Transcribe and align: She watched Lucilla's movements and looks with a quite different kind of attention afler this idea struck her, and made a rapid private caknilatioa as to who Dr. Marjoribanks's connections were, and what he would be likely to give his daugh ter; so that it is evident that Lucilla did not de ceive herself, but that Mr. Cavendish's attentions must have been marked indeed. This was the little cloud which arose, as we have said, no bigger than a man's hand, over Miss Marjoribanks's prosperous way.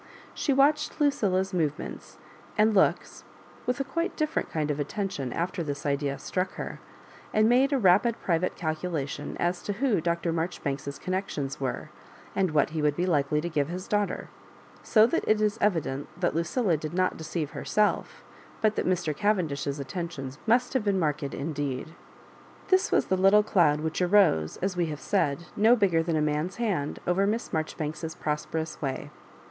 She 0.33 0.51
watched 0.51 0.99
Lucilla's 0.99 1.53
movements 1.53 2.17
and 2.57 2.73
looks 2.73 3.23
with 3.67 3.79
a 3.79 3.83
quite 3.83 4.15
different 4.15 4.49
kind 4.49 4.71
of 4.71 4.79
attention 4.79 5.29
afler 5.29 5.63
this 5.63 5.85
idea 5.85 6.17
struck 6.17 6.53
her, 6.53 6.79
and 7.31 7.47
made 7.47 7.71
a 7.71 7.77
rapid 7.77 8.19
private 8.19 8.55
caknilatioa 8.55 9.35
as 9.39 9.61
to 9.61 9.73
who 9.73 10.01
Dr. 10.01 10.33
Marjoribanks's 10.33 10.97
connections 10.97 11.59
were, 11.61 11.91
and 12.35 12.49
what 12.49 12.71
he 12.71 12.81
would 12.81 12.95
be 12.95 13.05
likely 13.05 13.41
to 13.41 13.47
give 13.47 13.67
his 13.67 13.87
daugh 13.87 14.07
ter; 14.07 14.29
so 14.81 15.05
that 15.05 15.23
it 15.27 15.39
is 15.39 15.59
evident 15.61 16.07
that 16.19 16.33
Lucilla 16.33 16.77
did 16.77 16.95
not 16.95 17.15
de 17.17 17.23
ceive 17.23 17.51
herself, 17.51 18.23
but 18.59 18.75
that 18.77 18.87
Mr. 18.87 19.15
Cavendish's 19.15 19.79
attentions 19.79 20.39
must 20.47 20.73
have 20.73 20.83
been 20.83 20.97
marked 20.97 21.21
indeed. 21.35 21.93
This 22.69 22.91
was 22.91 23.05
the 23.05 23.17
little 23.17 23.43
cloud 23.43 23.81
which 23.81 24.01
arose, 24.01 24.57
as 24.63 24.75
we 24.75 24.87
have 24.87 24.99
said, 24.99 25.45
no 25.55 25.75
bigger 25.75 26.01
than 26.01 26.15
a 26.15 26.21
man's 26.23 26.55
hand, 26.55 26.97
over 27.05 27.27
Miss 27.27 27.53
Marjoribanks's 27.53 28.15
prosperous 28.15 28.81
way. 28.81 29.11